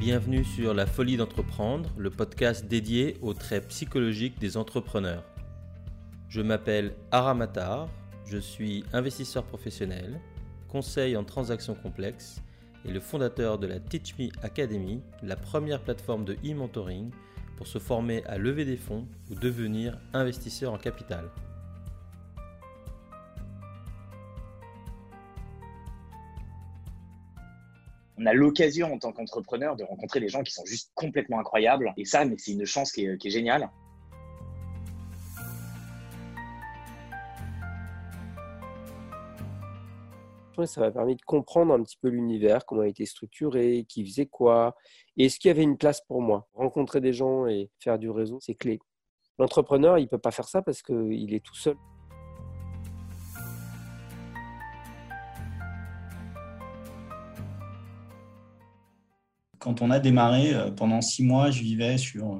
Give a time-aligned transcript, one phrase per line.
[0.00, 5.22] Bienvenue sur La Folie d'entreprendre, le podcast dédié aux traits psychologiques des entrepreneurs.
[6.30, 7.86] Je m'appelle Aramatar,
[8.24, 10.18] je suis investisseur professionnel,
[10.68, 12.40] conseil en transactions complexes
[12.86, 17.10] et le fondateur de la Teach Me Academy, la première plateforme de e-mentoring
[17.58, 21.26] pour se former à lever des fonds ou devenir investisseur en capital.
[28.20, 31.94] On a l'occasion en tant qu'entrepreneur de rencontrer des gens qui sont juste complètement incroyables.
[31.96, 33.70] Et ça, mais c'est une chance qui est, géniale.
[40.66, 44.26] ça m'a permis de comprendre un petit peu l'univers, comment il était structuré, qui faisait
[44.26, 44.76] quoi,
[45.16, 46.48] et est-ce qu'il y avait une place pour moi.
[46.52, 48.78] Rencontrer des gens et faire du réseau, c'est clé.
[49.38, 51.76] L'entrepreneur, il ne peut pas faire ça parce qu'il est tout seul.
[59.60, 62.38] Quand on a démarré, euh, pendant six mois, je vivais sur euh,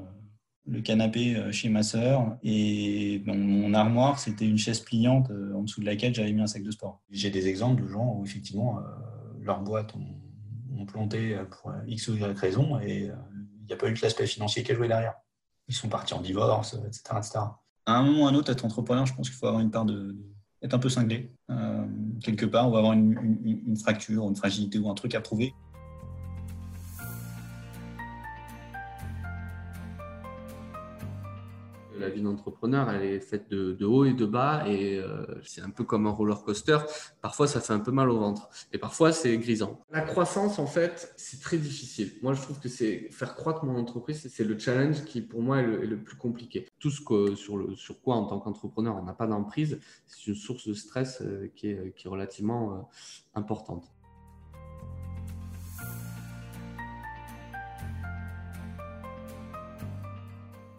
[0.66, 5.62] le canapé euh, chez ma sœur et dans mon armoire, c'était une chaise pliante en
[5.62, 7.02] dessous de laquelle j'avais mis un sac de sport.
[7.10, 8.80] J'ai des exemples de gens où effectivement
[9.40, 13.10] leurs boîtes ont, planté pour X ou Y raison et
[13.60, 15.12] il n'y a pas eu que l'aspect financier qui a joué derrière.
[15.68, 17.02] Ils sont partis en divorce, etc.
[17.18, 17.38] etc.
[17.84, 19.70] À un moment ou à un autre, être entrepreneur, je pense qu'il faut avoir une
[19.70, 20.16] part de,
[20.62, 21.34] être un peu cinglé.
[22.24, 23.12] quelque part, on va avoir une,
[23.44, 25.52] une, une fracture, une fragilité ou un truc à prouver.
[32.00, 35.70] La vie d'entrepreneur, elle est faite de, haut et de bas et euh, c'est un
[35.70, 36.78] peu comme un roller coaster.
[37.20, 39.80] Parfois, ça fait un peu mal au ventre et parfois, c'est grisant.
[39.90, 42.12] La croissance, en fait, c'est très difficile.
[42.22, 45.58] Moi, je trouve que c'est faire croître mon entreprise, c'est le challenge qui, pour moi,
[45.60, 46.66] est le, plus compliqué.
[46.78, 50.66] Tout ce que, sur, quoi, en tant qu'entrepreneur, on n'a pas d'emprise, c'est une source
[50.66, 52.78] de stress euh, qui, est, qui est relativement euh,
[53.34, 53.92] importante.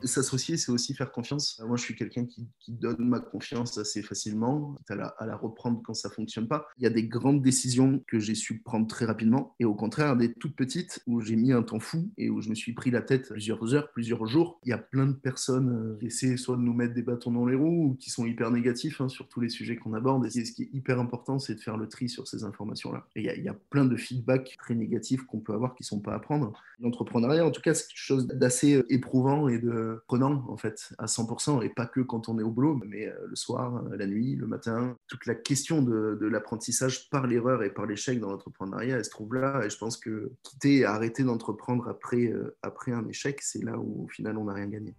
[0.04, 1.62] S'associer, c'est aussi faire confiance.
[1.66, 6.10] Moi, je suis quelqu'un qui, donne ma confiance assez facilement, à la, reprendre quand ça
[6.10, 6.68] fonctionne pas.
[6.78, 10.16] Il y a des grandes décisions que j'ai su prendre très rapidement, et au contraire,
[10.16, 12.92] des toutes petites où j'ai mis un temps fou et où je me suis pris
[12.92, 14.60] la tête plusieurs heures, plusieurs jours.
[14.64, 17.32] Il y a plein de personnes euh, qui essaient soit de nous mettre des bâtons
[17.32, 20.30] dans les roues ou qui sont hyper négatifs hein, sur tous les sujets qu'on aborde.
[20.30, 23.06] Ce qui est hyper important, c'est de faire le tri sur ces informations-là.
[23.16, 26.20] Il y, a, plein de feedbacks très négatifs qu'on peut avoir qui sont pas à
[26.20, 26.54] prendre.
[26.80, 30.94] L'entrepreneuriat, en tout cas, c'est quelque chose d'assez euh, éprouvant et de prenant en fait
[30.98, 33.98] à 100% et pas que quand on est au boulot, mais euh, le soir, euh,
[33.98, 34.98] la nuit, le matin.
[35.08, 39.36] Toute la question de, l'apprentissage par l'erreur et par l'échec dans l'entrepreneuriat, elle se trouve
[39.36, 39.66] là.
[39.66, 43.78] Et je pense que quitter et arrêter d'entreprendre après, euh, après un échec, c'est là
[43.78, 44.96] où au final on n'a rien gagné.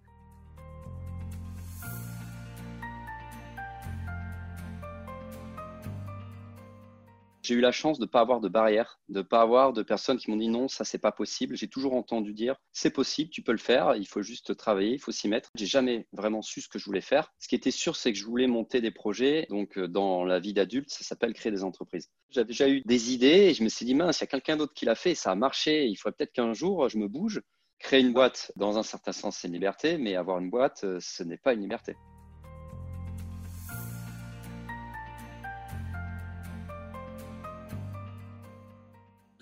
[7.42, 9.82] J'ai eu la chance de ne pas avoir de barrière, de ne pas avoir de
[9.82, 11.56] personnes qui m'ont dit non, ça c'est pas possible.
[11.56, 14.98] J'ai toujours entendu dire c'est possible, tu peux le faire, il faut juste travailler, il
[15.00, 15.50] faut s'y mettre.
[15.56, 17.32] J'ai jamais vraiment su ce que je voulais faire.
[17.40, 19.46] Ce qui était sûr, c'est que je voulais monter des projets.
[19.50, 22.10] Donc euh, dans la vie d'adulte, ça s'appelle créer des entreprises.
[22.30, 24.56] J'avais déjà eu des idées et je me suis dit mince, il y a quelqu'un
[24.56, 25.86] d'autre qui l'a fait, ça a marché.
[25.86, 27.42] Il faudrait peut-être qu'un jour je me bouge.
[27.80, 30.98] Créer une boîte, dans un certain sens, c'est une liberté, mais avoir une boîte, euh,
[31.00, 31.96] ce n'est pas une liberté.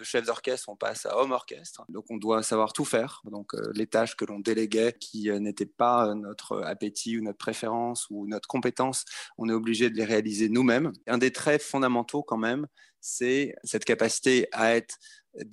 [0.01, 1.85] De chef d'orchestre, on passe à homme orchestre.
[1.89, 3.23] Donc on doit savoir tout faire.
[3.31, 7.23] Donc euh, les tâches que l'on déléguait qui euh, n'étaient pas euh, notre appétit ou
[7.23, 9.05] notre préférence ou notre compétence,
[9.39, 10.93] on est obligé de les réaliser nous-mêmes.
[11.07, 12.67] Un des traits fondamentaux quand même,
[13.01, 14.99] c'est cette capacité à être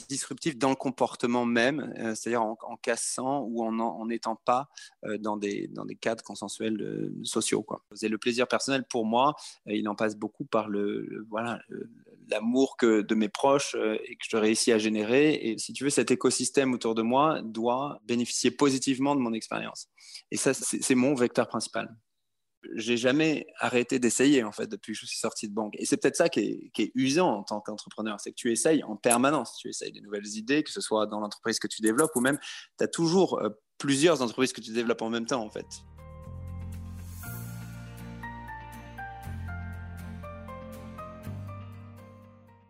[0.09, 4.69] disruptif dans le comportement même, euh, c'est-à-dire en, cassant ou en n'étant pas
[5.05, 7.61] euh, dans, des, dans des cadres consensuels euh, sociaux.
[7.61, 7.83] Quoi.
[8.01, 9.35] Le plaisir personnel, pour moi,
[9.65, 11.59] il en passe beaucoup par le, voilà
[12.29, 15.33] l'amour que de mes proches et que je réussis à générer.
[15.33, 19.87] Et si tu veux, cet écosystème autour de moi doit bénéficier positivement de mon expérience.
[20.31, 21.95] Et ça, c'est mon vecteur principal
[22.73, 25.75] j'ai jamais arrêté d'essayer en fait depuis que je suis sorti de banque.
[25.78, 28.95] Et c'est peut-être ça qui est, usant en tant qu'entrepreneur, c'est que tu essayes en
[28.95, 29.57] permanence.
[29.59, 32.39] Tu essayes des nouvelles idées, que ce soit dans l'entreprise que tu développes ou même
[32.77, 35.65] tu as toujours euh, plusieurs entreprises que tu développes en même temps en fait.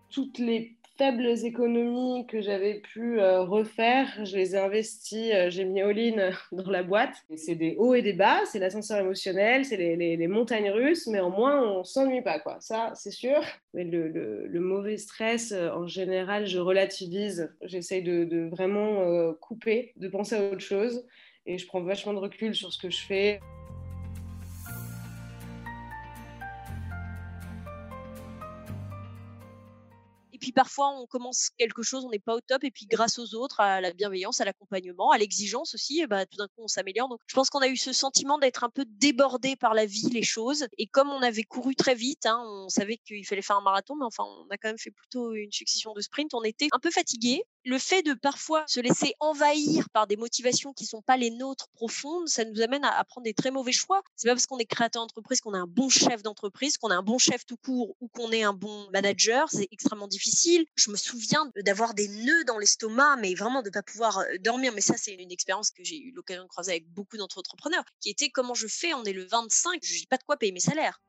[0.10, 5.64] Toutes les faibles économies que j'avais pu euh, refaire, je les ai investies, euh, j'ai
[5.64, 7.16] mis all-in dans la boîte.
[7.36, 11.30] C'est des hauts et des bas, c'est l'ascenseur émotionnel, c'est les, montagnes russes, mais au
[11.30, 12.58] moins on s'ennuie pas, quoi.
[12.60, 13.42] Ça, c'est sûr.
[13.74, 17.54] Mais le, mauvais stress, euh, en général, je relativise.
[17.62, 21.06] J'essaye de, vraiment couper, de penser à autre chose,
[21.46, 23.40] et je prends vachement de recul sur ce que je fais.
[30.48, 33.36] Puis parfois, on commence quelque chose, on n'est pas au top, et puis grâce aux
[33.36, 37.10] autres, à la bienveillance, à l'accompagnement, à l'exigence aussi, bah, tout d'un coup, on s'améliore.
[37.10, 40.08] Donc, je pense qu'on a eu ce sentiment d'être un peu débordé par la vie,
[40.10, 40.66] les choses.
[40.78, 43.98] Et comme on avait couru très vite, hein, on savait qu'il fallait faire un marathon,
[43.98, 46.34] mais enfin, on a quand même fait plutôt une succession de sprints.
[46.34, 47.44] On était un peu fatigué.
[47.66, 51.68] Le fait de parfois se laisser envahir par des motivations qui sont pas les nôtres
[51.74, 54.02] profondes, ça nous amène à, prendre des très mauvais choix.
[54.16, 56.96] C'est pas parce qu'on est créateur d'entreprise qu'on est un bon chef d'entreprise, qu'on est
[56.96, 59.50] un bon chef tout court ou qu'on est un bon manager.
[59.52, 60.37] C'est extrêmement difficile.
[60.76, 64.72] Je me souviens d'avoir des nœuds dans l'estomac, mais vraiment de pas pouvoir euh, dormir.
[64.74, 68.10] Mais ça, c'est une expérience que j'ai eu l'occasion de croiser avec beaucoup d'entrepreneurs, qui
[68.10, 68.94] était comment je fais.
[68.94, 71.02] On est le 25, je n'ai pas de quoi payer mes salaires.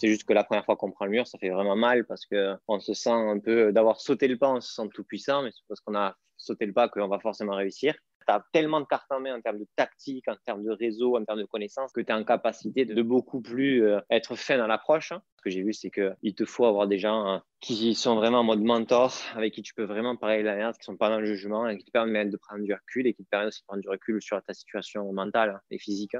[0.00, 2.24] C'est juste que la première fois qu'on prend le mur, ça fait vraiment mal parce
[2.24, 5.50] qu'on se sent un peu d'avoir sauté le pas, on se sent tout puissant, mais
[5.50, 7.96] c'est parce qu'on a sauté le pas qu'on va forcément réussir.
[8.28, 11.16] Tu as tellement de cartes en main en termes de tactique, en termes de réseau,
[11.16, 14.58] en termes de connaissances, que tu es en capacité de beaucoup plus euh, être fin
[14.58, 15.14] dans l'approche.
[15.36, 18.40] Ce que j'ai vu, c'est qu'il te faut avoir des gens hein, qui sont vraiment
[18.40, 21.08] en mode mentor, avec qui tu peux vraiment parler de la merde, qui sont pas
[21.08, 23.48] dans le jugement, et qui te permettent de prendre du recul et qui te permettent
[23.48, 26.16] aussi de prendre du recul sur ta situation mentale hein, et physique.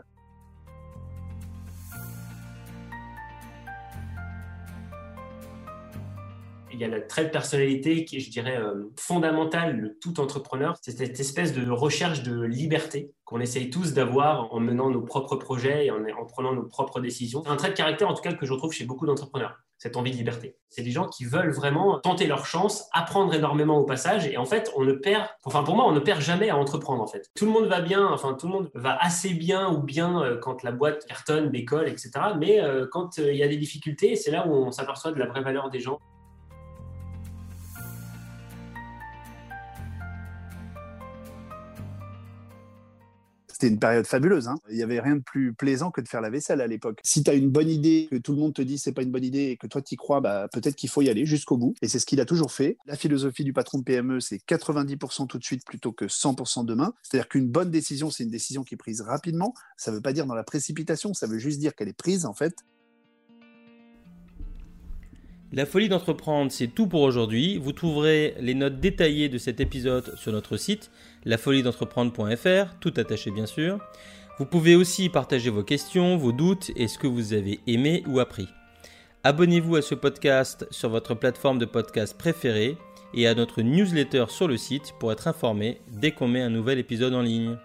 [6.78, 10.20] Il y a le trait de personnalité qui est, je dirais, euh, fondamental de tout
[10.20, 10.76] entrepreneur.
[10.80, 15.34] C'est cette espèce de recherche de liberté qu'on essaye tous d'avoir en menant nos propres
[15.34, 17.42] projets et en, en prenant nos propres décisions.
[17.44, 19.96] C'est un trait de caractère, en tout cas, que je retrouve chez beaucoup d'entrepreneurs cette
[19.96, 20.56] envie de liberté.
[20.68, 24.44] C'est des gens qui veulent vraiment tenter leur chance, apprendre énormément au passage, et en
[24.44, 27.30] fait, on ne perd, enfin pour moi, on ne perd jamais à entreprendre en fait.
[27.36, 30.36] Tout le monde va bien, enfin tout le monde va assez bien ou bien euh,
[30.36, 32.10] quand la boîte cartonne, décolle, etc.
[32.38, 35.26] Mais euh, quand il y a des difficultés, c'est là où on s'aperçoit de la
[35.26, 35.98] vraie valeur des gens.
[43.60, 44.46] C'était une période fabuleuse.
[44.46, 44.60] Hein.
[44.70, 47.00] Il n'y avait rien de plus plaisant que de faire la vaisselle à l'époque.
[47.02, 49.10] Si tu as une bonne idée, que tout le monde te dit c'est pas une
[49.10, 51.56] bonne idée et que toi tu y crois, bah, peut-être qu'il faut y aller jusqu'au
[51.56, 51.74] bout.
[51.82, 52.78] Et c'est ce qu'il a toujours fait.
[52.86, 56.94] La philosophie du patron de PME, c'est 90% tout de suite plutôt que 100% demain.
[57.02, 59.54] C'est-à-dire qu'une bonne décision, c'est une décision qui est prise rapidement.
[59.76, 62.26] Ça ne veut pas dire dans la précipitation, ça veut juste dire qu'elle est prise
[62.26, 62.54] en fait.
[65.50, 67.56] La folie d'entreprendre, c'est tout pour aujourd'hui.
[67.56, 70.90] Vous trouverez les notes détaillées de cet épisode sur notre site,
[71.24, 73.78] lafoliedentreprendre.fr, tout attaché bien sûr.
[74.38, 78.20] Vous pouvez aussi partager vos questions, vos doutes et ce que vous avez aimé ou
[78.20, 78.46] appris.
[79.24, 82.76] Abonnez-vous à ce podcast sur votre plateforme de podcast préférée
[83.14, 86.78] et à notre newsletter sur le site pour être informé dès qu'on met un nouvel
[86.78, 87.56] épisode en ligne.